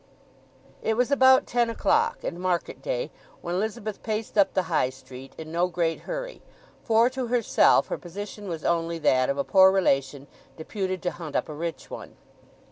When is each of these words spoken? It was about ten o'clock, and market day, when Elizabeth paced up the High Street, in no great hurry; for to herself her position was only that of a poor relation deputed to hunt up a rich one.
It 0.81 0.95
was 0.97 1.11
about 1.11 1.45
ten 1.45 1.69
o'clock, 1.69 2.23
and 2.23 2.39
market 2.41 2.81
day, 2.81 3.11
when 3.41 3.53
Elizabeth 3.53 4.01
paced 4.01 4.35
up 4.35 4.55
the 4.55 4.63
High 4.63 4.89
Street, 4.89 5.33
in 5.37 5.51
no 5.51 5.67
great 5.67 5.99
hurry; 6.09 6.41
for 6.83 7.07
to 7.11 7.27
herself 7.27 7.85
her 7.89 7.99
position 7.99 8.47
was 8.49 8.65
only 8.65 8.97
that 8.97 9.29
of 9.29 9.37
a 9.37 9.43
poor 9.43 9.71
relation 9.71 10.25
deputed 10.57 11.03
to 11.03 11.11
hunt 11.11 11.35
up 11.35 11.49
a 11.49 11.53
rich 11.53 11.91
one. 11.91 12.15